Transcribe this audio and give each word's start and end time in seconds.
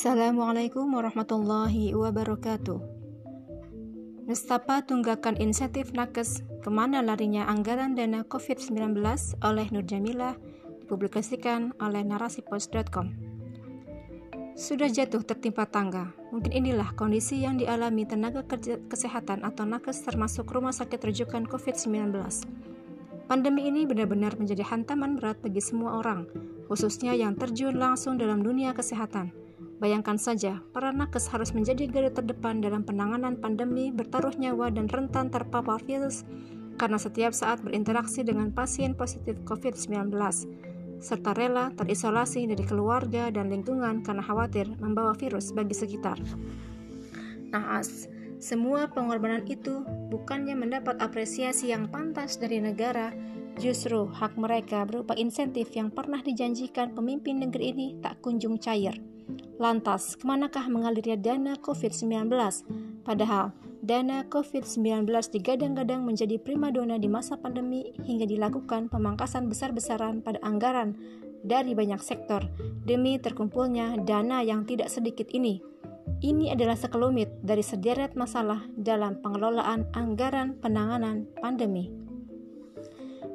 Assalamualaikum 0.00 0.96
warahmatullahi 0.96 1.92
wabarakatuh. 1.92 2.80
Nestapa 4.24 4.80
tunggakan 4.80 5.36
insentif 5.36 5.92
nakes 5.92 6.40
ke 6.64 6.72
mana 6.72 7.04
larinya 7.04 7.44
anggaran 7.44 7.92
dana 7.92 8.24
COVID-19 8.24 8.96
oleh 9.44 9.68
Nur 9.68 9.84
Jamila 9.84 10.40
dipublikasikan 10.80 11.76
oleh 11.84 12.00
narasipos.com. 12.00 13.12
Sudah 14.56 14.88
jatuh 14.88 15.20
tertimpa 15.20 15.68
tangga. 15.68 16.16
Mungkin 16.32 16.48
inilah 16.48 16.96
kondisi 16.96 17.44
yang 17.44 17.60
dialami 17.60 18.08
tenaga 18.08 18.40
kerja 18.48 18.80
kesehatan 18.88 19.44
atau 19.44 19.68
nakes 19.68 20.00
termasuk 20.00 20.48
rumah 20.48 20.72
sakit 20.72 20.96
rujukan 20.96 21.44
COVID-19. 21.44 22.16
Pandemi 23.28 23.68
ini 23.68 23.84
benar-benar 23.84 24.40
menjadi 24.40 24.64
hantaman 24.64 25.20
berat 25.20 25.36
bagi 25.44 25.60
semua 25.60 26.00
orang, 26.00 26.24
khususnya 26.72 27.12
yang 27.12 27.36
terjun 27.36 27.76
langsung 27.76 28.16
dalam 28.16 28.40
dunia 28.40 28.72
kesehatan 28.72 29.49
Bayangkan 29.80 30.20
saja, 30.20 30.60
para 30.76 30.92
nakes 30.92 31.32
harus 31.32 31.56
menjadi 31.56 31.88
garda 31.88 32.20
terdepan 32.20 32.60
dalam 32.60 32.84
penanganan 32.84 33.40
pandemi 33.40 33.88
bertaruh 33.88 34.36
nyawa 34.36 34.68
dan 34.68 34.84
rentan 34.92 35.32
terpapar 35.32 35.80
virus 35.88 36.28
karena 36.76 37.00
setiap 37.00 37.32
saat 37.32 37.64
berinteraksi 37.64 38.20
dengan 38.20 38.52
pasien 38.52 38.92
positif 38.92 39.40
COVID-19, 39.48 40.12
serta 41.00 41.32
rela 41.32 41.72
terisolasi 41.76 42.44
dari 42.44 42.60
keluarga 42.64 43.32
dan 43.32 43.48
lingkungan 43.48 44.04
karena 44.04 44.20
khawatir 44.20 44.68
membawa 44.80 45.16
virus 45.16 45.52
bagi 45.52 45.72
sekitar. 45.72 46.20
Naas, 47.48 48.08
semua 48.40 48.88
pengorbanan 48.88 49.44
itu 49.48 49.84
bukannya 50.12 50.56
mendapat 50.56 51.00
apresiasi 51.00 51.72
yang 51.72 51.88
pantas 51.88 52.36
dari 52.36 52.60
negara, 52.60 53.12
justru 53.60 54.08
hak 54.08 54.36
mereka 54.36 54.84
berupa 54.84 55.16
insentif 55.16 55.72
yang 55.76 55.92
pernah 55.92 56.24
dijanjikan 56.24 56.96
pemimpin 56.96 57.44
negeri 57.44 57.76
ini 57.76 57.86
tak 58.00 58.20
kunjung 58.24 58.56
cair. 58.56 58.96
Lantas, 59.60 60.16
ke 60.16 60.24
manakah 60.24 60.64
mengalirnya 60.72 61.20
dana 61.20 61.52
COVID-19? 61.60 62.32
Padahal, 63.04 63.52
dana 63.84 64.24
COVID-19 64.28 65.08
digadang-gadang 65.08 66.04
menjadi 66.04 66.40
primadona 66.40 66.96
di 66.96 67.08
masa 67.08 67.36
pandemi 67.36 67.92
hingga 68.04 68.24
dilakukan 68.24 68.88
pemangkasan 68.88 69.48
besar-besaran 69.48 70.24
pada 70.24 70.40
anggaran 70.40 70.96
dari 71.40 71.72
banyak 71.72 72.00
sektor 72.04 72.44
demi 72.84 73.16
terkumpulnya 73.16 73.96
dana 74.04 74.44
yang 74.44 74.68
tidak 74.68 74.92
sedikit 74.92 75.28
ini. 75.32 75.60
Ini 76.20 76.52
adalah 76.52 76.76
sekelumit 76.76 77.40
dari 77.40 77.64
sederet 77.64 78.12
masalah 78.12 78.68
dalam 78.76 79.24
pengelolaan 79.24 79.88
anggaran 79.96 80.52
penanganan 80.60 81.24
pandemi. 81.40 81.88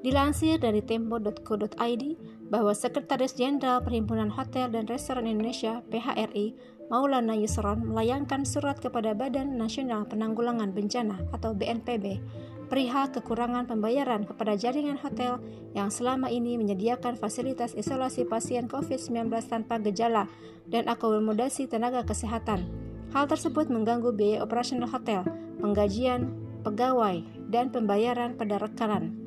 Dilansir 0.06 0.62
dari 0.62 0.86
tempo.co.id, 0.86 2.04
bahwa 2.50 2.74
Sekretaris 2.74 3.34
Jenderal 3.34 3.82
Perhimpunan 3.82 4.30
Hotel 4.30 4.70
dan 4.70 4.86
Restoran 4.86 5.26
Indonesia 5.26 5.82
(PHRI) 5.90 6.54
Maulana 6.94 7.34
Yusron 7.34 7.82
melayangkan 7.82 8.46
surat 8.46 8.78
kepada 8.78 9.18
Badan 9.18 9.58
Nasional 9.58 10.06
Penanggulangan 10.06 10.70
Bencana 10.70 11.18
atau 11.34 11.58
BNPB 11.58 12.22
perihal 12.66 13.14
kekurangan 13.14 13.70
pembayaran 13.70 14.26
kepada 14.26 14.58
jaringan 14.58 14.98
hotel 14.98 15.38
yang 15.78 15.94
selama 15.94 16.34
ini 16.34 16.58
menyediakan 16.58 17.18
fasilitas 17.18 17.78
isolasi 17.78 18.26
pasien 18.26 18.66
COVID-19 18.66 19.30
tanpa 19.46 19.78
gejala 19.82 20.26
dan 20.66 20.90
akomodasi 20.90 21.70
tenaga 21.70 22.02
kesehatan. 22.02 22.66
Hal 23.14 23.30
tersebut 23.30 23.70
mengganggu 23.70 24.12
biaya 24.12 24.44
operasional 24.44 24.90
hotel, 24.90 25.24
penggajian 25.62 26.34
pegawai, 26.66 27.22
dan 27.48 27.70
pembayaran 27.70 28.34
pada 28.34 28.58
rekanan. 28.58 29.25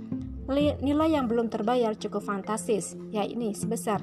Nilai 0.48 1.12
yang 1.12 1.28
belum 1.28 1.52
terbayar 1.52 1.92
cukup 1.92 2.24
fantastis, 2.24 2.96
yakni 3.12 3.52
sebesar 3.52 4.00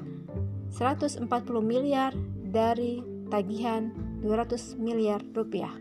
140 0.70 1.26
miliar 1.58 2.14
dari 2.46 3.02
tagihan 3.26 3.90
200 4.22 4.78
miliar 4.78 5.18
rupiah. 5.34 5.74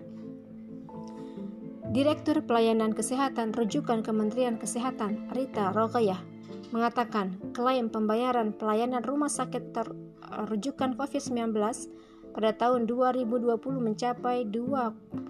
Direktur 1.93 2.41
Pelayanan 2.41 2.97
Kesehatan 2.97 3.53
Rujukan 3.53 4.01
Kementerian 4.01 4.57
Kesehatan 4.57 5.29
Rita 5.37 5.69
Rogayah 5.69 6.17
mengatakan 6.73 7.37
klaim 7.53 7.93
pembayaran 7.93 8.49
pelayanan 8.57 9.05
rumah 9.05 9.29
sakit 9.29 9.69
rujukan 10.49 10.97
COVID-19 10.97 11.53
pada 12.33 12.51
tahun 12.57 12.89
2020 12.89 13.53
mencapai 13.79 14.49
22,08 14.49 15.29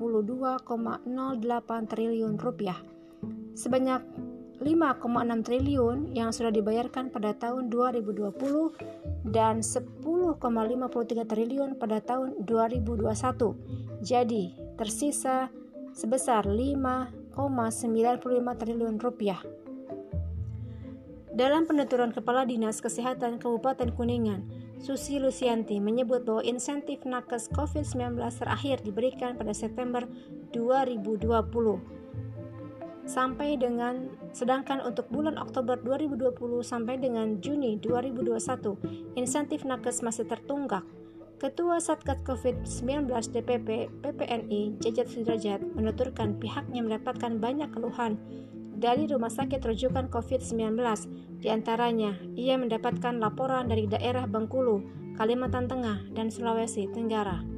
triliun 1.92 2.40
rupiah. 2.40 2.80
Sebanyak 3.54 4.02
5,6 4.64 5.44
triliun 5.44 6.16
yang 6.16 6.32
sudah 6.32 6.48
dibayarkan 6.48 7.12
pada 7.12 7.36
tahun 7.36 7.68
2020 7.68 9.28
dan 9.28 9.60
10,53 9.60 10.40
triliun 11.28 11.76
pada 11.76 12.00
tahun 12.00 12.48
2021. 12.48 14.00
Jadi, 14.00 14.56
tersisa 14.80 15.52
sebesar 15.92 16.48
5,95 16.48 18.56
triliun 18.56 18.96
rupiah. 19.00 19.44
Dalam 21.36 21.68
penuturan 21.68 22.16
Kepala 22.16 22.48
Dinas 22.48 22.80
Kesehatan 22.80 23.44
Kabupaten 23.44 23.92
Kuningan, 23.92 24.48
Susi 24.80 25.20
Lusianti 25.20 25.84
menyebut 25.84 26.24
bahwa 26.24 26.40
insentif 26.48 27.04
nakes 27.04 27.52
COVID-19 27.52 28.16
terakhir 28.40 28.80
diberikan 28.80 29.36
pada 29.36 29.52
September 29.52 30.08
2020 30.56 31.96
sampai 33.06 33.56
dengan 33.56 34.10
sedangkan 34.34 34.82
untuk 34.82 35.08
bulan 35.14 35.38
Oktober 35.38 35.78
2020 35.78 36.36
sampai 36.66 36.98
dengan 36.98 37.38
Juni 37.40 37.78
2021 37.78 39.18
insentif 39.18 39.64
nakes 39.64 40.02
masih 40.02 40.26
tertunggak. 40.26 40.84
Ketua 41.36 41.84
Satgas 41.84 42.24
COVID-19 42.26 43.12
DPP 43.12 43.92
PPNI 44.02 44.82
Jajat 44.82 45.08
Sudrajat 45.12 45.62
menuturkan 45.62 46.40
pihaknya 46.42 46.82
mendapatkan 46.82 47.38
banyak 47.38 47.70
keluhan 47.76 48.18
dari 48.76 49.08
rumah 49.08 49.32
sakit 49.32 49.64
rujukan 49.64 50.12
COVID-19. 50.12 50.80
Di 51.40 51.48
antaranya, 51.52 52.16
ia 52.36 52.60
mendapatkan 52.60 53.20
laporan 53.20 53.72
dari 53.72 53.88
daerah 53.88 54.28
Bengkulu, 54.28 54.84
Kalimantan 55.16 55.68
Tengah, 55.72 56.12
dan 56.12 56.28
Sulawesi 56.28 56.88
Tenggara. 56.92 57.55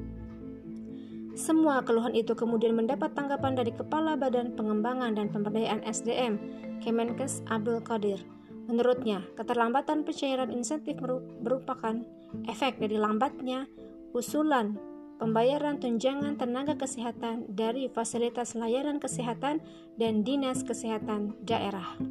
Semua 1.38 1.86
keluhan 1.86 2.18
itu 2.18 2.34
kemudian 2.34 2.74
mendapat 2.74 3.14
tanggapan 3.14 3.54
dari 3.54 3.70
Kepala 3.70 4.18
Badan 4.18 4.58
Pengembangan 4.58 5.14
dan 5.14 5.30
Pemberdayaan 5.30 5.86
SDM, 5.86 6.42
Kemenkes 6.82 7.46
Abdul 7.46 7.86
Qadir. 7.86 8.26
Menurutnya, 8.66 9.22
keterlambatan 9.38 10.02
pencairan 10.02 10.50
insentif 10.50 10.98
merupakan 11.46 12.02
efek 12.50 12.82
dari 12.82 12.98
lambatnya 12.98 13.70
usulan 14.18 14.82
pembayaran 15.22 15.78
tunjangan 15.78 16.42
tenaga 16.42 16.74
kesehatan 16.74 17.54
dari 17.54 17.86
fasilitas 17.86 18.58
layanan 18.58 18.98
kesehatan 18.98 19.62
dan 20.02 20.26
dinas 20.26 20.66
kesehatan 20.66 21.38
daerah. 21.46 22.02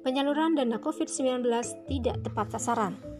Penyaluran 0.00 0.56
dana 0.56 0.80
COVID-19 0.80 1.44
tidak 1.84 2.16
tepat 2.24 2.56
sasaran. 2.56 3.15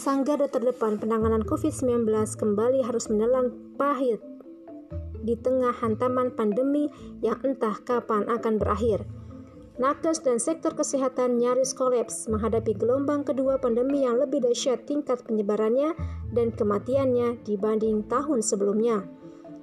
Sanggar 0.00 0.40
terdepan 0.48 0.96
penanganan 0.96 1.44
COVID-19 1.44 2.08
kembali 2.40 2.80
harus 2.88 3.12
menelan 3.12 3.52
pahit 3.76 4.16
di 5.20 5.36
tengah 5.36 5.76
hantaman 5.76 6.32
pandemi 6.32 6.88
yang 7.20 7.36
entah 7.44 7.76
kapan 7.84 8.24
akan 8.24 8.56
berakhir. 8.56 9.04
Nakes 9.76 10.24
dan 10.24 10.40
sektor 10.40 10.72
kesehatan 10.72 11.36
nyaris 11.36 11.76
kolaps 11.76 12.32
menghadapi 12.32 12.80
gelombang 12.80 13.28
kedua 13.28 13.60
pandemi 13.60 14.08
yang 14.08 14.16
lebih 14.16 14.40
dahsyat 14.40 14.88
tingkat 14.88 15.20
penyebarannya 15.28 15.92
dan 16.32 16.48
kematiannya 16.48 17.44
dibanding 17.44 18.00
tahun 18.08 18.40
sebelumnya. 18.40 19.04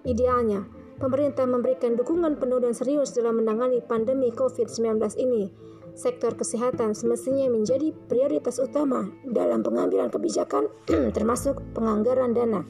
Idealnya, 0.06 0.70
pemerintah 1.02 1.50
memberikan 1.50 1.98
dukungan 1.98 2.38
penuh 2.38 2.62
dan 2.62 2.78
serius 2.78 3.10
dalam 3.10 3.42
menangani 3.42 3.82
pandemi 3.82 4.30
COVID-19 4.30 5.02
ini 5.18 5.50
sektor 5.98 6.38
kesehatan 6.38 6.94
semestinya 6.94 7.50
menjadi 7.50 7.90
prioritas 8.06 8.62
utama 8.62 9.10
dalam 9.26 9.66
pengambilan 9.66 10.14
kebijakan 10.14 10.70
termasuk 11.18 11.58
penganggaran 11.74 12.38
dana. 12.38 12.62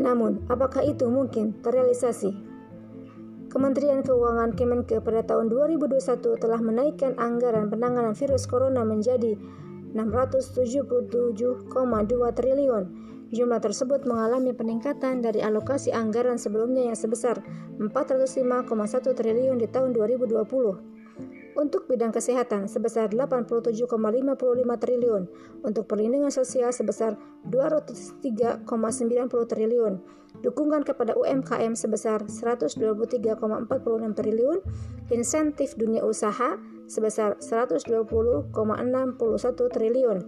Namun, 0.00 0.48
apakah 0.48 0.80
itu 0.88 1.04
mungkin 1.12 1.52
terrealisasi? 1.60 2.32
Kementerian 3.52 4.00
Keuangan 4.04 4.56
Kemenke 4.56 5.00
pada 5.04 5.24
tahun 5.24 5.48
2021 5.52 6.36
telah 6.40 6.60
menaikkan 6.60 7.16
anggaran 7.16 7.68
penanganan 7.72 8.12
virus 8.16 8.48
corona 8.48 8.84
menjadi 8.84 9.36
677,2 9.92 11.32
triliun. 12.36 12.84
Jumlah 13.32 13.60
tersebut 13.60 14.04
mengalami 14.04 14.52
peningkatan 14.52 15.24
dari 15.24 15.40
alokasi 15.40 15.90
anggaran 15.92 16.36
sebelumnya 16.36 16.92
yang 16.92 16.98
sebesar 16.98 17.40
405,1 17.80 18.68
triliun 19.16 19.56
di 19.56 19.66
tahun 19.66 19.96
2020 19.96 20.96
untuk 21.56 21.88
bidang 21.88 22.12
kesehatan 22.12 22.68
sebesar 22.68 23.08
87,55 23.10 23.88
triliun, 24.76 25.22
untuk 25.64 25.88
perlindungan 25.88 26.28
sosial 26.28 26.70
sebesar 26.70 27.16
203,90 27.48 28.68
triliun, 29.48 29.98
dukungan 30.44 30.84
kepada 30.84 31.16
UMKM 31.16 31.72
sebesar 31.72 32.28
123,46 32.28 33.40
triliun, 34.12 34.58
insentif 35.08 35.72
dunia 35.80 36.04
usaha 36.04 36.60
sebesar 36.86 37.40
120,61 37.40 38.52
triliun. 39.72 40.18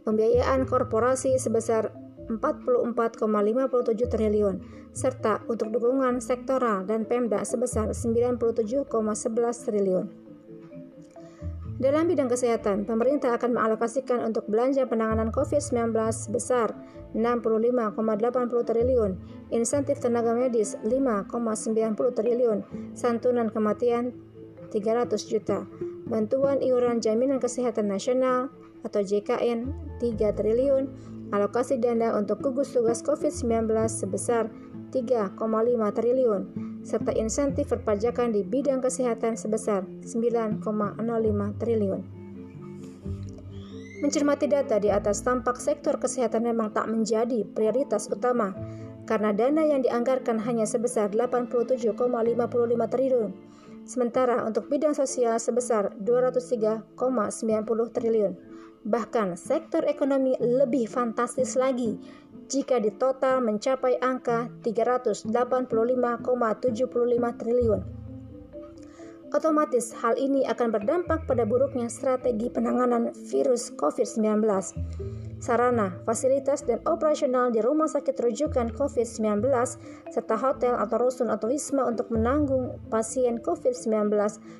pembiayaan 0.00 0.64
korporasi 0.64 1.36
sebesar 1.36 1.92
44,57 2.38 4.06
triliun, 4.06 4.62
serta 4.94 5.42
untuk 5.50 5.74
dukungan 5.74 6.22
sektoral 6.22 6.86
dan 6.86 7.02
Pemda 7.08 7.42
sebesar 7.42 7.90
97,11 7.90 8.86
triliun. 9.66 10.06
Dalam 11.80 12.12
bidang 12.12 12.28
kesehatan, 12.28 12.84
pemerintah 12.84 13.40
akan 13.40 13.56
mengalokasikan 13.56 14.20
untuk 14.20 14.44
belanja 14.52 14.84
penanganan 14.84 15.32
COVID-19 15.32 15.96
sebesar 16.12 16.76
65,80 17.16 17.96
triliun, 18.68 19.16
insentif 19.48 19.96
tenaga 19.96 20.36
medis 20.36 20.76
5,90 20.84 21.96
triliun, 22.12 22.58
santunan 22.92 23.48
kematian 23.48 24.12
300 24.68 25.24
juta, 25.24 25.64
bantuan 26.04 26.60
iuran 26.60 27.00
jaminan 27.00 27.40
kesehatan 27.40 27.88
nasional 27.88 28.52
atau 28.84 29.00
JKN 29.00 29.72
3 30.04 30.36
triliun, 30.36 30.84
alokasi 31.30 31.78
dana 31.78 32.14
untuk 32.18 32.42
gugus 32.42 32.74
tugas 32.74 33.02
COVID-19 33.06 33.70
sebesar 33.86 34.50
3,5 34.90 35.38
triliun, 35.94 36.42
serta 36.82 37.14
insentif 37.14 37.70
perpajakan 37.70 38.34
di 38.34 38.42
bidang 38.42 38.82
kesehatan 38.82 39.38
sebesar 39.38 39.86
9,05 40.02 40.62
triliun. 41.62 42.00
Mencermati 44.00 44.48
data 44.48 44.80
di 44.80 44.88
atas 44.88 45.20
tampak 45.20 45.60
sektor 45.60 46.00
kesehatan 46.00 46.48
memang 46.48 46.72
tak 46.72 46.88
menjadi 46.88 47.44
prioritas 47.44 48.08
utama 48.08 48.56
karena 49.04 49.36
dana 49.36 49.60
yang 49.60 49.84
dianggarkan 49.84 50.40
hanya 50.40 50.64
sebesar 50.64 51.12
87,55 51.12 51.84
triliun, 52.88 53.30
sementara 53.84 54.40
untuk 54.48 54.72
bidang 54.72 54.96
sosial 54.96 55.36
sebesar 55.36 55.92
203,90 56.00 56.88
triliun. 57.92 58.49
Bahkan 58.80 59.36
sektor 59.36 59.84
ekonomi 59.84 60.32
lebih 60.40 60.88
fantastis 60.88 61.52
lagi 61.52 62.00
jika 62.48 62.80
di 62.80 62.88
total 62.96 63.44
mencapai 63.44 64.00
angka 64.00 64.48
385,75 64.64 65.28
triliun. 67.36 67.99
Otomatis 69.30 69.94
hal 70.02 70.18
ini 70.18 70.42
akan 70.42 70.74
berdampak 70.74 71.22
pada 71.22 71.46
buruknya 71.46 71.86
strategi 71.86 72.50
penanganan 72.50 73.14
virus 73.30 73.70
COVID-19. 73.78 74.42
Sarana, 75.38 75.94
fasilitas, 76.02 76.66
dan 76.66 76.82
operasional 76.82 77.54
di 77.54 77.62
rumah 77.62 77.86
sakit 77.86 78.12
rujukan 78.18 78.74
COVID-19 78.74 79.46
serta 80.10 80.34
hotel 80.34 80.74
atau 80.74 80.98
rusun 80.98 81.30
atau 81.30 81.46
wisma 81.46 81.86
untuk 81.86 82.10
menanggung 82.10 82.74
pasien 82.90 83.38
COVID-19 83.38 84.10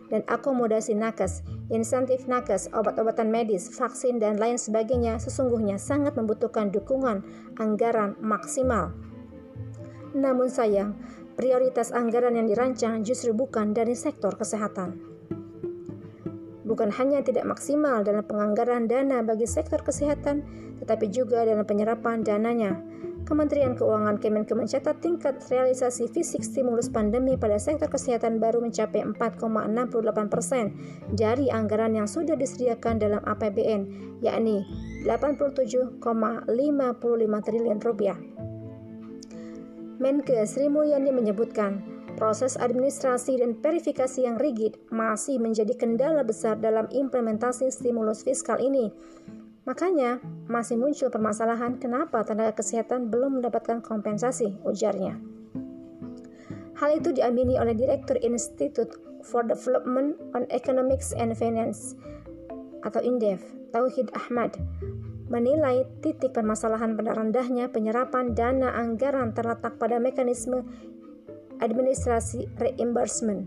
dan 0.06 0.22
akomodasi 0.30 0.94
nakes, 0.94 1.42
insentif 1.74 2.30
nakes, 2.30 2.70
obat-obatan 2.70 3.26
medis, 3.26 3.74
vaksin, 3.74 4.22
dan 4.22 4.38
lain 4.38 4.54
sebagainya 4.54 5.18
sesungguhnya 5.18 5.82
sangat 5.82 6.14
membutuhkan 6.14 6.70
dukungan 6.70 7.26
anggaran 7.58 8.14
maksimal. 8.22 8.94
Namun 10.14 10.50
sayang, 10.50 10.94
prioritas 11.34 11.94
anggaran 11.94 12.38
yang 12.38 12.46
dirancang 12.50 13.02
justru 13.06 13.30
bukan 13.34 13.74
dari 13.76 13.94
sektor 13.94 14.34
kesehatan. 14.34 14.98
Bukan 16.70 16.94
hanya 16.94 17.18
tidak 17.26 17.50
maksimal 17.50 18.06
dalam 18.06 18.22
penganggaran 18.22 18.86
dana 18.86 19.26
bagi 19.26 19.50
sektor 19.50 19.82
kesehatan, 19.82 20.46
tetapi 20.78 21.10
juga 21.10 21.42
dalam 21.42 21.66
penyerapan 21.66 22.22
dananya. 22.22 22.78
Kementerian 23.26 23.76
Keuangan 23.76 24.16
Kemenke 24.16 24.56
mencatat 24.56 25.02
tingkat 25.04 25.38
realisasi 25.52 26.08
fisik 26.08 26.40
stimulus 26.40 26.88
pandemi 26.88 27.36
pada 27.36 27.60
sektor 27.60 27.86
kesehatan 27.86 28.40
baru 28.40 28.64
mencapai 28.64 29.04
4,68 29.06 30.32
persen 30.32 30.72
dari 31.12 31.52
anggaran 31.52 31.94
yang 31.94 32.08
sudah 32.08 32.34
disediakan 32.34 32.96
dalam 32.96 33.22
APBN, 33.22 34.14
yakni 34.24 34.64
87,55 35.04 36.00
triliun 37.44 37.78
rupiah. 37.82 38.18
Menke 40.00 40.40
Sri 40.48 40.64
Mulyani 40.72 41.12
menyebutkan, 41.12 41.84
proses 42.16 42.56
administrasi 42.56 43.36
dan 43.36 43.52
verifikasi 43.60 44.24
yang 44.24 44.40
rigid 44.40 44.80
masih 44.88 45.36
menjadi 45.36 45.76
kendala 45.76 46.24
besar 46.24 46.56
dalam 46.56 46.88
implementasi 46.88 47.68
stimulus 47.68 48.24
fiskal 48.24 48.56
ini. 48.64 48.88
Makanya, 49.68 50.16
masih 50.48 50.80
muncul 50.80 51.12
permasalahan 51.12 51.76
kenapa 51.76 52.24
tenaga 52.24 52.56
kesehatan 52.56 53.12
belum 53.12 53.44
mendapatkan 53.44 53.84
kompensasi, 53.84 54.56
ujarnya. 54.64 55.20
Hal 56.80 56.96
itu 56.96 57.12
diamini 57.12 57.60
oleh 57.60 57.76
Direktur 57.76 58.16
Institute 58.24 58.96
for 59.20 59.44
Development 59.44 60.16
on 60.32 60.48
Economics 60.48 61.12
and 61.12 61.36
Finance 61.36 61.92
atau 62.88 63.04
INDEF, 63.04 63.44
Tauhid 63.76 64.08
Ahmad, 64.16 64.56
menilai 65.30 65.86
titik 66.02 66.34
permasalahan 66.34 66.98
pada 66.98 67.14
rendahnya 67.14 67.70
penyerapan 67.70 68.34
dana 68.34 68.74
anggaran 68.74 69.30
terletak 69.30 69.78
pada 69.78 70.02
mekanisme 70.02 70.66
administrasi 71.62 72.50
reimbursement. 72.58 73.46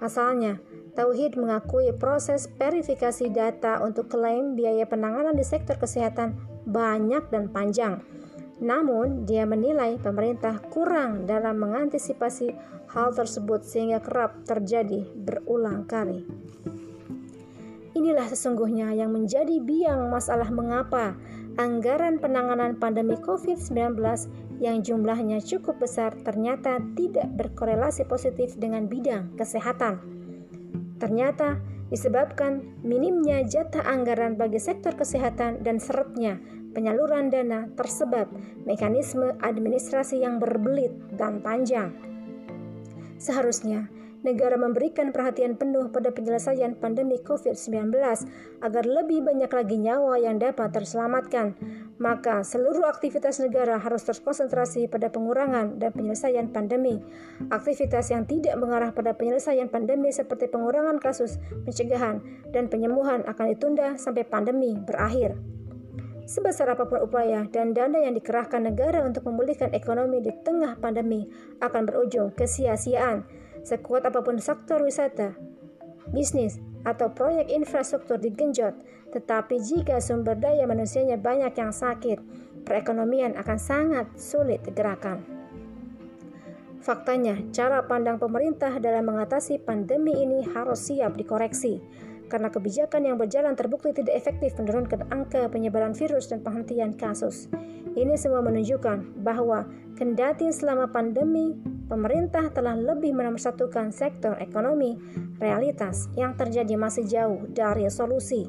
Pasalnya, 0.00 0.56
Tauhid 0.96 1.38
mengakui 1.38 1.94
proses 1.94 2.50
verifikasi 2.58 3.30
data 3.30 3.78
untuk 3.84 4.10
klaim 4.10 4.58
biaya 4.58 4.82
penanganan 4.88 5.36
di 5.36 5.46
sektor 5.46 5.78
kesehatan 5.78 6.34
banyak 6.66 7.28
dan 7.30 7.52
panjang. 7.52 8.02
Namun, 8.58 9.22
dia 9.22 9.46
menilai 9.46 10.00
pemerintah 10.02 10.58
kurang 10.74 11.30
dalam 11.30 11.62
mengantisipasi 11.62 12.50
hal 12.90 13.14
tersebut 13.14 13.62
sehingga 13.62 14.02
kerap 14.02 14.42
terjadi 14.42 15.06
berulang 15.14 15.86
kali. 15.86 16.26
Inilah 17.98 18.30
sesungguhnya 18.30 18.94
yang 18.94 19.10
menjadi 19.10 19.58
biang 19.58 20.06
masalah 20.06 20.46
mengapa 20.54 21.18
anggaran 21.58 22.22
penanganan 22.22 22.78
pandemi 22.78 23.18
COVID-19 23.18 23.98
yang 24.62 24.86
jumlahnya 24.86 25.42
cukup 25.42 25.82
besar 25.82 26.14
ternyata 26.22 26.78
tidak 26.94 27.26
berkorelasi 27.34 28.06
positif 28.06 28.54
dengan 28.54 28.86
bidang 28.86 29.34
kesehatan. 29.34 29.98
Ternyata 31.02 31.58
disebabkan 31.90 32.62
minimnya 32.86 33.42
jatah 33.42 33.82
anggaran 33.82 34.38
bagi 34.38 34.62
sektor 34.62 34.94
kesehatan 34.94 35.66
dan 35.66 35.82
seretnya 35.82 36.38
penyaluran 36.78 37.34
dana 37.34 37.66
tersebab 37.74 38.30
mekanisme 38.62 39.34
administrasi 39.42 40.22
yang 40.22 40.38
berbelit 40.38 40.94
dan 41.18 41.42
panjang. 41.42 41.90
Seharusnya 43.18 43.90
negara 44.26 44.58
memberikan 44.58 45.14
perhatian 45.14 45.54
penuh 45.54 45.90
pada 45.94 46.10
penyelesaian 46.10 46.74
pandemi 46.74 47.22
COVID-19 47.22 47.94
agar 48.62 48.84
lebih 48.84 49.22
banyak 49.22 49.50
lagi 49.50 49.76
nyawa 49.78 50.18
yang 50.18 50.42
dapat 50.42 50.74
terselamatkan. 50.74 51.54
Maka 51.98 52.46
seluruh 52.46 52.86
aktivitas 52.86 53.42
negara 53.42 53.78
harus 53.78 54.06
terkonsentrasi 54.06 54.86
pada 54.86 55.10
pengurangan 55.10 55.82
dan 55.82 55.90
penyelesaian 55.90 56.50
pandemi. 56.50 57.02
Aktivitas 57.50 58.10
yang 58.14 58.22
tidak 58.26 58.54
mengarah 58.58 58.94
pada 58.94 59.14
penyelesaian 59.14 59.66
pandemi 59.66 60.14
seperti 60.14 60.46
pengurangan 60.46 61.02
kasus, 61.02 61.42
pencegahan, 61.66 62.22
dan 62.54 62.70
penyembuhan 62.70 63.26
akan 63.26 63.46
ditunda 63.54 63.98
sampai 63.98 64.22
pandemi 64.22 64.78
berakhir. 64.78 65.34
Sebesar 66.28 66.68
apa 66.68 66.84
pun 66.84 67.00
upaya 67.00 67.48
dan 67.48 67.72
dana 67.72 68.04
yang 68.04 68.12
dikerahkan 68.12 68.60
negara 68.60 69.00
untuk 69.00 69.24
memulihkan 69.24 69.72
ekonomi 69.72 70.20
di 70.20 70.28
tengah 70.44 70.76
pandemi 70.76 71.24
akan 71.64 71.88
berujung 71.88 72.36
kesia-siaan 72.36 73.24
Sekuat 73.66 74.06
apa 74.06 74.22
pun 74.22 74.38
sektor 74.38 74.82
wisata, 74.82 75.34
bisnis, 76.10 76.58
atau 76.86 77.10
proyek 77.10 77.50
infrastruktur 77.50 78.16
digenjot, 78.16 78.74
tetapi 79.10 79.58
jika 79.60 79.98
sumber 79.98 80.38
daya 80.38 80.64
manusianya 80.64 81.18
banyak 81.18 81.52
yang 81.56 81.74
sakit, 81.74 82.22
perekonomian 82.64 83.34
akan 83.36 83.58
sangat 83.58 84.06
sulit 84.14 84.62
digerakkan. 84.64 85.24
Faktanya, 86.78 87.36
cara 87.50 87.84
pandang 87.84 88.16
pemerintah 88.16 88.72
dalam 88.78 89.10
mengatasi 89.10 89.60
pandemi 89.60 90.14
ini 90.14 90.46
harus 90.46 90.88
siap 90.88 91.18
dikoreksi 91.18 91.82
karena 92.28 92.52
kebijakan 92.52 93.08
yang 93.08 93.16
berjalan 93.16 93.56
terbukti 93.56 93.90
tidak 93.96 94.14
efektif 94.14 94.54
menurunkan 94.60 95.08
angka 95.08 95.48
penyebaran 95.48 95.96
virus 95.96 96.28
dan 96.28 96.44
penghentian 96.44 96.92
kasus. 96.94 97.48
Ini 97.96 98.14
semua 98.20 98.44
menunjukkan 98.44 99.24
bahwa 99.24 99.66
kendati 99.96 100.52
selama 100.52 100.86
pandemi 100.92 101.56
pemerintah 101.88 102.52
telah 102.52 102.76
lebih 102.76 103.16
menomorsatukan 103.16 103.90
sektor 103.90 104.36
ekonomi, 104.38 104.94
realitas 105.40 106.12
yang 106.14 106.36
terjadi 106.36 106.76
masih 106.76 107.08
jauh 107.08 107.48
dari 107.50 107.88
solusi. 107.88 108.46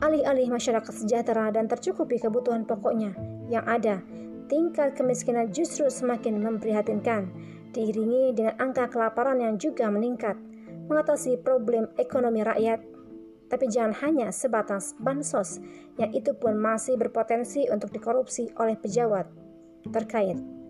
Alih-alih 0.00 0.50
masyarakat 0.50 0.90
sejahtera 0.90 1.52
dan 1.54 1.70
tercukupi 1.70 2.18
kebutuhan 2.18 2.66
pokoknya 2.66 3.14
yang 3.52 3.64
ada, 3.68 4.00
tingkat 4.48 4.96
kemiskinan 4.96 5.52
justru 5.52 5.86
semakin 5.86 6.40
memprihatinkan, 6.40 7.30
diiringi 7.76 8.32
dengan 8.32 8.56
angka 8.58 8.88
kelaparan 8.90 9.40
yang 9.40 9.60
juga 9.60 9.88
meningkat 9.92 10.36
mengatasi 10.88 11.40
problem 11.40 11.88
ekonomi 11.96 12.44
rakyat, 12.44 12.80
tapi 13.48 13.70
jangan 13.70 13.94
hanya 14.04 14.28
sebatas 14.32 14.96
bansos 15.00 15.60
yang 16.00 16.12
itu 16.12 16.32
pun 16.36 16.56
masih 16.58 16.98
berpotensi 16.98 17.68
untuk 17.70 17.92
dikorupsi 17.92 18.52
oleh 18.60 18.76
pejabat 18.76 19.28
terkait. 19.92 20.63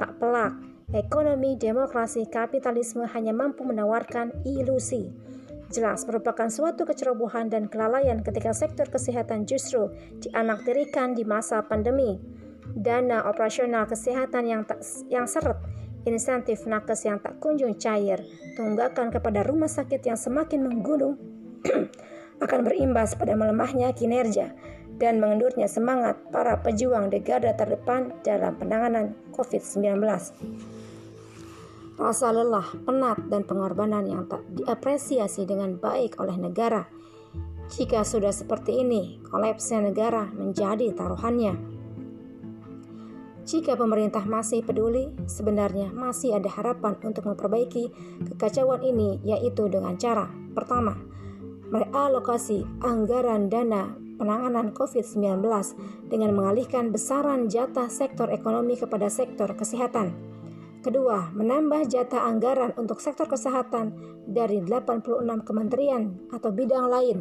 Tak 0.00 0.16
pelak, 0.16 0.56
ekonomi 0.96 1.60
demokrasi 1.60 2.24
kapitalisme 2.24 3.04
hanya 3.12 3.36
mampu 3.36 3.68
menawarkan 3.68 4.32
ilusi. 4.48 5.12
Jelas 5.68 6.08
merupakan 6.08 6.48
suatu 6.48 6.88
kecerobohan 6.88 7.52
dan 7.52 7.68
kelalaian 7.68 8.24
ketika 8.24 8.56
sektor 8.56 8.88
kesehatan 8.88 9.44
justru 9.44 9.92
dianaktirikan 10.24 11.12
di 11.12 11.28
masa 11.28 11.60
pandemi. 11.68 12.16
Dana 12.72 13.28
operasional 13.28 13.84
kesehatan 13.84 14.48
yang 14.48 14.64
tak, 14.64 14.80
yang 15.12 15.28
seret, 15.28 15.60
insentif 16.08 16.64
nakes 16.64 17.04
yang 17.04 17.20
tak 17.20 17.36
kunjung 17.36 17.76
cair, 17.76 18.24
tunggakan 18.56 19.12
kepada 19.12 19.44
rumah 19.44 19.68
sakit 19.68 20.00
yang 20.00 20.16
semakin 20.16 20.64
menggunung 20.64 21.20
akan 22.44 22.60
berimbas 22.64 23.20
pada 23.20 23.36
melemahnya 23.36 23.92
kinerja 23.92 24.48
dan 25.00 25.16
mengendurnya 25.16 25.64
semangat 25.64 26.20
para 26.28 26.60
pejuang 26.60 27.08
di 27.08 27.24
garda 27.24 27.56
terdepan 27.56 28.12
dalam 28.20 28.52
penanganan 28.60 29.16
COVID-19 29.32 29.96
rasa 32.00 32.32
lelah, 32.32 32.64
penat, 32.88 33.28
dan 33.28 33.44
pengorbanan 33.44 34.08
yang 34.08 34.24
tak 34.24 34.40
diapresiasi 34.56 35.44
dengan 35.44 35.76
baik 35.76 36.16
oleh 36.16 36.32
negara. 36.40 36.88
Jika 37.70 38.02
sudah 38.02 38.32
seperti 38.32 38.80
ini, 38.80 39.20
kolapsnya 39.28 39.84
negara 39.84 40.26
menjadi 40.32 40.96
taruhannya. 40.96 41.54
Jika 43.44 43.76
pemerintah 43.76 44.24
masih 44.24 44.64
peduli, 44.64 45.12
sebenarnya 45.28 45.92
masih 45.92 46.40
ada 46.40 46.48
harapan 46.48 46.96
untuk 47.04 47.28
memperbaiki 47.28 47.92
kekacauan 48.32 48.80
ini, 48.80 49.20
yaitu 49.22 49.68
dengan 49.68 50.00
cara 50.00 50.32
pertama, 50.56 50.96
merealokasi 51.68 52.64
anggaran 52.82 53.52
dana 53.52 53.94
penanganan 54.20 54.76
COVID-19 54.76 55.40
dengan 56.12 56.36
mengalihkan 56.36 56.92
besaran 56.92 57.48
jatah 57.48 57.88
sektor 57.88 58.28
ekonomi 58.28 58.76
kepada 58.76 59.08
sektor 59.08 59.48
kesehatan. 59.56 60.12
Kedua, 60.84 61.32
menambah 61.32 61.88
jatah 61.88 62.28
anggaran 62.28 62.76
untuk 62.76 63.00
sektor 63.00 63.24
kesehatan 63.24 63.96
dari 64.28 64.60
86 64.60 65.24
kementerian 65.48 66.20
atau 66.28 66.52
bidang 66.52 66.88
lain 66.92 67.18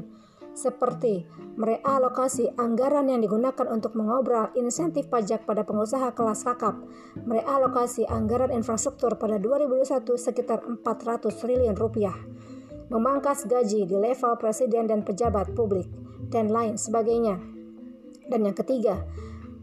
seperti 0.60 1.24
merealokasi 1.56 2.56
anggaran 2.60 3.12
yang 3.12 3.24
digunakan 3.24 3.68
untuk 3.68 3.96
mengobrol 3.96 4.52
insentif 4.56 5.08
pajak 5.12 5.44
pada 5.44 5.64
pengusaha 5.64 6.12
kelas 6.16 6.44
kakap, 6.48 6.80
merealokasi 7.28 8.08
anggaran 8.08 8.52
infrastruktur 8.52 9.16
pada 9.20 9.40
2021 9.40 10.16
sekitar 10.16 10.64
400 10.64 11.32
triliun 11.32 11.76
rupiah, 11.76 12.16
memangkas 12.88 13.44
gaji 13.48 13.88
di 13.88 13.96
level 13.96 14.40
presiden 14.40 14.88
dan 14.88 15.04
pejabat 15.04 15.52
publik, 15.56 15.88
dan 16.28 16.52
lain 16.52 16.76
sebagainya. 16.76 17.40
Dan 18.28 18.46
yang 18.46 18.58
ketiga, 18.60 19.08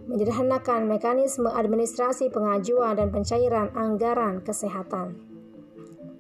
menyederhanakan 0.07 0.87
mekanisme 0.87 1.51
administrasi 1.51 2.31
pengajuan 2.31 2.97
dan 2.97 3.13
pencairan 3.13 3.75
anggaran 3.75 4.41
kesehatan. 4.41 5.19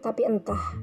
Tapi 0.02 0.22
entah, 0.26 0.76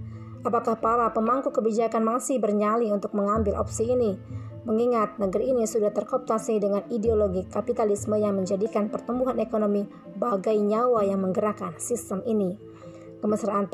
apakah 0.44 0.80
para 0.80 1.08
pemangku 1.12 1.52
kebijakan 1.52 2.04
masih 2.04 2.40
bernyali 2.40 2.92
untuk 2.92 3.16
mengambil 3.16 3.60
opsi 3.60 3.92
ini, 3.92 4.20
mengingat 4.64 5.20
negeri 5.20 5.52
ini 5.52 5.68
sudah 5.68 5.92
terkooptasi 5.92 6.60
dengan 6.60 6.84
ideologi 6.88 7.44
kapitalisme 7.48 8.16
yang 8.16 8.40
menjadikan 8.40 8.88
pertumbuhan 8.88 9.40
ekonomi 9.40 9.88
bagai 10.16 10.56
nyawa 10.56 11.04
yang 11.04 11.24
menggerakkan 11.24 11.76
sistem 11.80 12.24
ini. 12.24 12.56
Kemesraan 13.24 13.72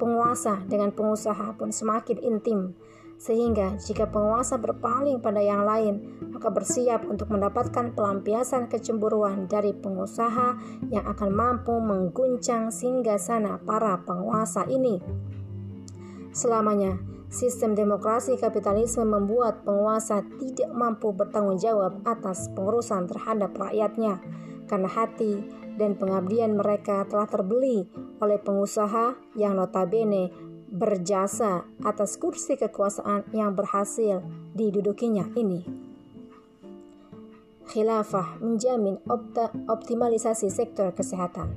penguasa 0.00 0.64
dengan 0.64 0.88
pengusaha 0.92 1.52
pun 1.60 1.68
semakin 1.68 2.16
intim, 2.24 2.72
sehingga 3.20 3.76
jika 3.76 4.08
penguasa 4.08 4.56
berpaling 4.56 5.20
pada 5.20 5.44
yang 5.44 5.68
lain, 5.68 6.24
maka 6.32 6.48
bersiap 6.48 7.04
untuk 7.04 7.28
mendapatkan 7.28 7.92
pelampiasan 7.92 8.72
kecemburuan 8.72 9.44
dari 9.44 9.76
pengusaha 9.76 10.56
yang 10.88 11.04
akan 11.04 11.28
mampu 11.28 11.76
mengguncang 11.76 12.72
sana 12.72 13.60
para 13.60 14.00
penguasa 14.08 14.64
ini. 14.72 15.04
Selamanya, 16.32 16.96
sistem 17.28 17.76
demokrasi 17.76 18.40
kapitalisme 18.40 19.04
membuat 19.04 19.68
penguasa 19.68 20.24
tidak 20.40 20.72
mampu 20.72 21.12
bertanggung 21.12 21.60
jawab 21.60 22.00
atas 22.08 22.48
pengurusan 22.56 23.04
terhadap 23.04 23.52
rakyatnya 23.52 24.16
karena 24.64 24.88
hati 24.88 25.44
dan 25.76 25.92
pengabdian 25.98 26.56
mereka 26.56 27.04
telah 27.04 27.28
terbeli 27.28 27.84
oleh 28.16 28.38
pengusaha 28.40 29.12
yang 29.36 29.60
notabene 29.60 30.49
berjasa 30.70 31.66
atas 31.82 32.14
kursi 32.14 32.54
kekuasaan 32.54 33.26
yang 33.34 33.58
berhasil 33.58 34.22
didudukinya 34.54 35.26
ini. 35.34 35.66
Khilafah 37.70 38.38
menjamin 38.42 38.98
optimalisasi 39.66 40.50
sektor 40.50 40.90
kesehatan. 40.94 41.54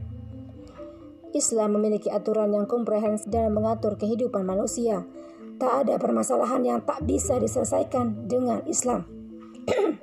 Islam 1.33 1.77
memiliki 1.77 2.13
aturan 2.13 2.53
yang 2.53 2.69
komprehensif 2.69 3.25
dalam 3.29 3.57
mengatur 3.57 3.97
kehidupan 3.97 4.45
manusia. 4.45 5.01
Tak 5.57 5.85
ada 5.85 5.97
permasalahan 5.97 6.61
yang 6.61 6.79
tak 6.85 7.01
bisa 7.05 7.41
diselesaikan 7.41 8.29
dengan 8.29 8.61
Islam. 8.69 9.05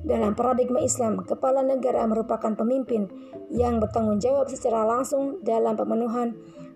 Dalam 0.00 0.32
paradigma 0.32 0.80
Islam, 0.80 1.22
kepala 1.22 1.60
negara 1.60 2.02
merupakan 2.08 2.56
pemimpin 2.56 3.06
yang 3.52 3.78
bertanggung 3.78 4.18
jawab 4.18 4.48
secara 4.48 4.86
langsung 4.86 5.42
dalam 5.44 5.76
pemenuhan 5.76 6.34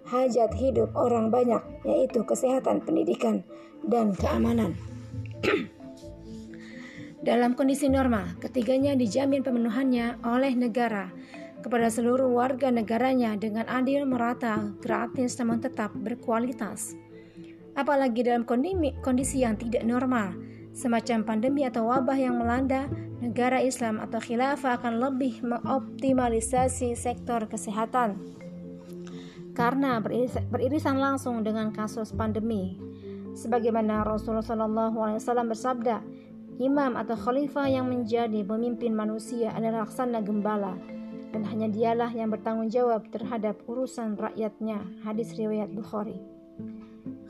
hajat 0.09 0.53
hidup 0.57 0.93
orang 0.93 1.33
banyak, 1.33 1.61
yaitu 1.85 2.21
kesehatan, 2.25 2.85
pendidikan, 2.85 3.41
dan 3.89 4.13
keamanan. 4.17 4.77
Dalam 7.29 7.57
kondisi 7.57 7.89
normal, 7.89 8.37
ketiganya 8.37 8.93
dijamin 8.93 9.41
pemenuhannya 9.41 10.21
oleh 10.29 10.53
negara 10.53 11.09
kepada 11.65 11.89
seluruh 11.89 12.29
warga 12.29 12.69
negaranya 12.69 13.33
dengan 13.41 13.65
adil, 13.65 14.05
merata, 14.05 14.61
gratis, 14.85 15.41
namun 15.41 15.65
tetap 15.65 15.97
berkualitas. 15.97 16.93
Apalagi 17.73 18.21
dalam 18.21 18.45
kondisi 18.45 19.41
yang 19.41 19.57
tidak 19.57 19.89
normal, 19.89 20.37
semacam 20.77 21.25
pandemi 21.25 21.65
atau 21.65 21.89
wabah 21.89 22.21
yang 22.21 22.37
melanda, 22.37 22.93
negara 23.25 23.65
Islam 23.65 23.97
atau 24.05 24.21
khilafah 24.21 24.77
akan 24.77 25.01
lebih 25.01 25.41
mengoptimalisasi 25.41 26.93
sektor 26.93 27.49
kesehatan 27.49 28.21
karena 29.55 30.03
beririsan 30.51 30.99
langsung 30.99 31.47
dengan 31.47 31.71
kasus 31.71 32.11
pandemi. 32.11 32.77
Sebagaimana 33.35 34.03
Rasulullah 34.07 34.45
SAW 34.45 35.51
bersabda, 35.51 36.03
imam 36.59 36.95
atau 36.99 37.15
khalifah 37.19 37.67
yang 37.67 37.91
menjadi 37.91 38.43
pemimpin 38.47 38.95
manusia 38.95 39.51
adalah 39.55 39.87
laksana 39.87 40.23
gembala 40.23 40.79
dan 41.35 41.43
hanya 41.51 41.67
dialah 41.67 42.11
yang 42.15 42.31
bertanggung 42.31 42.71
jawab 42.71 43.11
terhadap 43.11 43.59
urusan 43.67 44.15
rakyatnya. 44.15 44.83
Hadis 45.03 45.35
riwayat 45.35 45.71
Bukhari. 45.75 46.19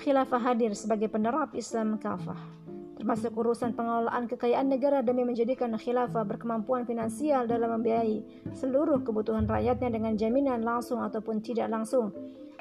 Khilafah 0.00 0.52
hadir 0.52 0.76
sebagai 0.76 1.08
penerap 1.08 1.56
Islam 1.56 1.96
kafah 1.96 2.63
termasuk 2.94 3.34
urusan 3.34 3.74
pengelolaan 3.74 4.30
kekayaan 4.30 4.70
negara 4.70 5.02
demi 5.02 5.26
menjadikan 5.26 5.74
khilafah 5.74 6.22
berkemampuan 6.22 6.86
finansial 6.86 7.44
dalam 7.44 7.78
membiayai 7.78 8.22
seluruh 8.54 9.02
kebutuhan 9.02 9.50
rakyatnya 9.50 9.90
dengan 9.98 10.14
jaminan 10.14 10.62
langsung 10.62 11.02
ataupun 11.02 11.42
tidak 11.42 11.68
langsung. 11.70 12.14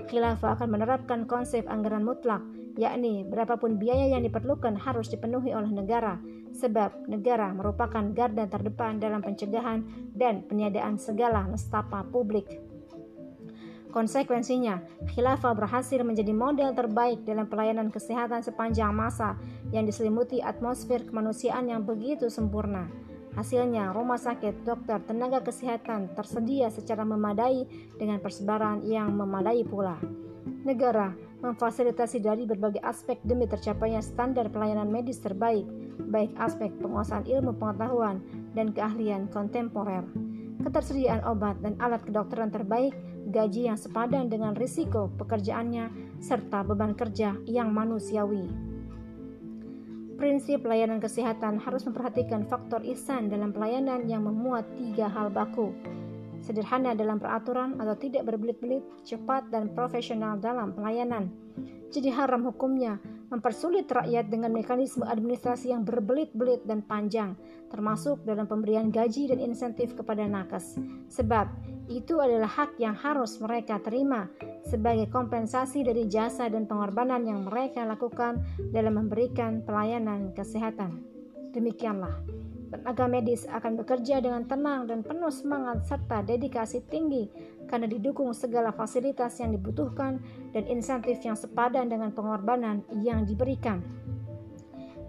Khilafah 0.10 0.58
akan 0.58 0.70
menerapkan 0.74 1.30
konsep 1.30 1.70
anggaran 1.70 2.02
mutlak, 2.02 2.42
yakni 2.76 3.22
berapapun 3.30 3.78
biaya 3.78 4.10
yang 4.18 4.26
diperlukan 4.26 4.74
harus 4.74 5.14
dipenuhi 5.14 5.54
oleh 5.54 5.70
negara, 5.70 6.18
sebab 6.54 7.06
negara 7.06 7.54
merupakan 7.54 8.02
garda 8.14 8.50
terdepan 8.50 8.98
dalam 8.98 9.22
pencegahan 9.22 9.86
dan 10.18 10.46
peniadaan 10.50 10.98
segala 10.98 11.46
nestapa 11.46 12.02
publik. 12.10 12.73
Konsekuensinya, 13.94 14.82
khilafah 15.14 15.54
berhasil 15.54 16.02
menjadi 16.02 16.34
model 16.34 16.74
terbaik 16.74 17.30
dalam 17.30 17.46
pelayanan 17.46 17.94
kesehatan 17.94 18.42
sepanjang 18.42 18.90
masa 18.90 19.38
yang 19.70 19.86
diselimuti 19.86 20.42
atmosfer 20.42 21.06
kemanusiaan 21.06 21.70
yang 21.70 21.86
begitu 21.86 22.26
sempurna. 22.26 22.90
Hasilnya, 23.38 23.94
rumah 23.94 24.18
sakit, 24.18 24.66
dokter, 24.66 24.98
tenaga 25.06 25.46
kesehatan 25.46 26.10
tersedia 26.18 26.74
secara 26.74 27.06
memadai 27.06 27.70
dengan 28.02 28.18
persebaran 28.18 28.82
yang 28.82 29.14
memadai 29.14 29.62
pula. 29.62 30.02
Negara 30.66 31.14
memfasilitasi 31.46 32.18
dari 32.18 32.50
berbagai 32.50 32.82
aspek 32.82 33.22
demi 33.22 33.46
tercapainya 33.46 34.02
standar 34.02 34.50
pelayanan 34.50 34.90
medis 34.90 35.22
terbaik, 35.22 35.70
baik 36.10 36.34
aspek 36.42 36.74
penguasaan 36.82 37.30
ilmu 37.30 37.54
pengetahuan 37.62 38.26
dan 38.58 38.74
keahlian 38.74 39.30
kontemporer 39.30 40.33
ketersediaan 40.64 41.22
obat 41.28 41.60
dan 41.60 41.76
alat 41.84 42.02
kedokteran 42.08 42.50
terbaik, 42.50 42.96
gaji 43.30 43.68
yang 43.72 43.78
sepadan 43.80 44.32
dengan 44.32 44.56
risiko 44.56 45.12
pekerjaannya, 45.20 46.18
serta 46.24 46.64
beban 46.64 46.96
kerja 46.96 47.36
yang 47.46 47.76
manusiawi. 47.76 48.48
Prinsip 50.16 50.64
layanan 50.64 51.04
kesehatan 51.04 51.60
harus 51.60 51.84
memperhatikan 51.84 52.48
faktor 52.48 52.80
ihsan 52.88 53.28
dalam 53.28 53.52
pelayanan 53.52 54.08
yang 54.08 54.24
memuat 54.24 54.64
tiga 54.80 55.12
hal 55.12 55.28
baku. 55.28 55.76
sederhana 56.44 56.92
dalam 56.92 57.24
peraturan 57.24 57.80
atau 57.80 57.96
tidak 57.96 58.28
berbelit-belit, 58.28 58.84
cepat 59.08 59.48
dan 59.48 59.72
profesional 59.72 60.36
dalam 60.36 60.76
pelayanan. 60.76 61.32
Jadi 61.94 62.10
haram 62.10 62.42
hukumnya 62.42 62.98
mempersulit 63.30 63.86
rakyat 63.86 64.34
dengan 64.34 64.50
mekanisme 64.50 65.06
administrasi 65.06 65.70
yang 65.70 65.86
berbelit-belit 65.86 66.66
dan 66.66 66.82
panjang, 66.82 67.38
termasuk 67.70 68.26
dalam 68.26 68.50
pemberian 68.50 68.90
gaji 68.90 69.30
dan 69.30 69.38
insentif 69.38 69.94
kepada 69.94 70.26
nakes. 70.26 70.82
Sebab 71.14 71.46
itu 71.94 72.18
adalah 72.18 72.50
hak 72.50 72.82
yang 72.82 72.98
harus 72.98 73.38
mereka 73.38 73.78
terima 73.78 74.26
sebagai 74.66 75.06
kompensasi 75.14 75.86
dari 75.86 76.10
jasa 76.10 76.50
dan 76.50 76.66
pengorbanan 76.66 77.30
yang 77.30 77.46
mereka 77.46 77.86
lakukan 77.86 78.42
dalam 78.74 78.98
memberikan 78.98 79.62
pelayanan 79.62 80.34
kesehatan. 80.34 80.98
Demikianlah, 81.54 82.26
tenaga 82.74 83.06
medis 83.06 83.46
akan 83.46 83.78
bekerja 83.78 84.18
dengan 84.18 84.50
tenang 84.50 84.90
dan 84.90 85.06
penuh 85.06 85.30
semangat 85.30 85.86
serta 85.86 86.26
dedikasi 86.26 86.82
tinggi 86.90 87.30
karena 87.70 87.86
didukung 87.86 88.34
segala 88.34 88.74
fasilitas 88.74 89.38
yang 89.38 89.54
dibutuhkan 89.54 90.18
dan 90.58 90.66
insentif 90.66 91.22
yang 91.22 91.38
sepadan 91.38 91.94
dengan 91.94 92.10
pengorbanan 92.10 92.82
yang 93.06 93.30
diberikan. 93.30 93.86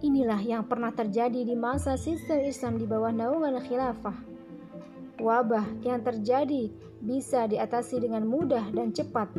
Inilah 0.04 0.44
yang 0.44 0.68
pernah 0.68 0.92
terjadi 0.92 1.48
di 1.48 1.56
masa 1.56 1.96
sistem 1.96 2.44
Islam 2.44 2.76
di 2.76 2.84
bawah 2.84 3.08
naungan 3.08 3.56
khilafah. 3.64 4.16
Wabah 5.24 5.64
yang 5.80 6.04
terjadi 6.04 6.68
bisa 7.00 7.48
diatasi 7.48 8.04
dengan 8.04 8.28
mudah 8.28 8.68
dan 8.76 8.92
cepat 8.92 9.32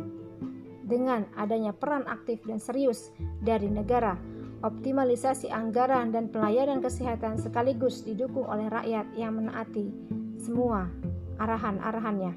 dengan 0.82 1.26
adanya 1.38 1.70
peran 1.70 2.02
aktif 2.10 2.42
dan 2.46 2.58
serius 2.58 3.14
dari 3.42 3.70
negara 3.70 4.18
optimalisasi 4.64 5.52
anggaran 5.52 6.14
dan 6.14 6.32
pelayanan 6.32 6.80
kesehatan 6.80 7.36
sekaligus 7.36 8.04
didukung 8.06 8.48
oleh 8.48 8.70
rakyat 8.72 9.04
yang 9.16 9.36
menaati 9.36 9.92
semua 10.40 10.88
arahan-arahannya. 11.36 12.32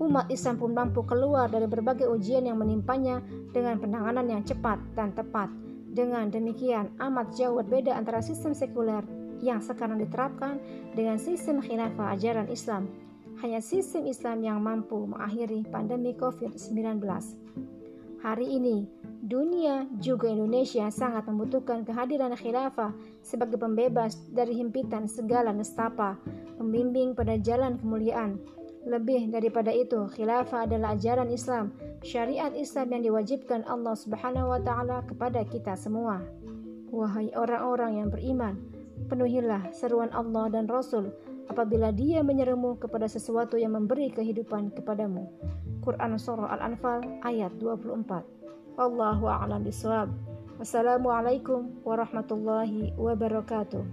Umat 0.00 0.32
Islam 0.32 0.56
pun 0.56 0.72
mampu 0.72 1.04
keluar 1.04 1.52
dari 1.52 1.68
berbagai 1.68 2.08
ujian 2.08 2.48
yang 2.48 2.56
menimpanya 2.56 3.20
dengan 3.52 3.76
penanganan 3.76 4.32
yang 4.32 4.42
cepat 4.44 4.80
dan 4.96 5.12
tepat. 5.12 5.52
Dengan 5.92 6.32
demikian, 6.32 6.96
amat 6.96 7.36
jauh 7.36 7.60
berbeda 7.60 7.92
antara 7.92 8.24
sistem 8.24 8.56
sekuler 8.56 9.04
yang 9.44 9.60
sekarang 9.60 10.00
diterapkan 10.00 10.56
dengan 10.96 11.20
sistem 11.20 11.60
khilafah 11.60 12.16
ajaran 12.16 12.48
Islam. 12.48 12.88
Hanya 13.44 13.60
sistem 13.60 14.08
Islam 14.08 14.40
yang 14.40 14.58
mampu 14.64 15.04
mengakhiri 15.04 15.68
pandemi 15.68 16.16
COVID-19. 16.16 17.04
Hari 18.20 18.46
ini, 18.46 18.88
dunia 19.20 19.84
juga 20.00 20.32
Indonesia 20.32 20.88
sangat 20.88 21.28
membutuhkan 21.28 21.84
kehadiran 21.84 22.32
khilafah 22.32 22.96
sebagai 23.20 23.60
pembebas 23.60 24.16
dari 24.32 24.56
himpitan 24.56 25.04
segala 25.04 25.52
nestapa, 25.52 26.16
pembimbing 26.56 27.12
pada 27.12 27.36
jalan 27.36 27.76
kemuliaan. 27.76 28.40
Lebih 28.88 29.28
daripada 29.28 29.68
itu, 29.68 30.08
khilafah 30.16 30.64
adalah 30.64 30.96
ajaran 30.96 31.28
Islam, 31.28 31.76
syariat 32.00 32.48
Islam 32.56 32.96
yang 32.96 33.12
diwajibkan 33.12 33.60
Allah 33.68 33.92
Subhanahu 33.92 34.56
wa 34.56 34.60
taala 34.64 35.04
kepada 35.04 35.44
kita 35.44 35.76
semua. 35.76 36.24
Wahai 36.88 37.28
orang-orang 37.36 38.00
yang 38.00 38.08
beriman, 38.08 38.56
penuhilah 39.12 39.68
seruan 39.76 40.08
Allah 40.16 40.48
dan 40.48 40.64
Rasul 40.64 41.12
apabila 41.52 41.92
dia 41.92 42.24
menyerumu 42.24 42.80
kepada 42.80 43.04
sesuatu 43.04 43.60
yang 43.60 43.76
memberi 43.76 44.08
kehidupan 44.08 44.72
kepadamu. 44.72 45.28
Quran 45.84 46.16
Surah 46.16 46.56
Al-Anfal 46.56 47.04
ayat 47.20 47.52
24 47.60 48.39
Wallahu 48.80 49.28
a'lam 49.28 49.60
bishawab. 49.60 50.08
Wassalamualaikum 50.56 51.84
warahmatullahi 51.84 52.96
wabarakatuh 52.96 53.84